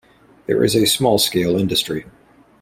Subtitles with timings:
[0.47, 2.05] There is small scale industry.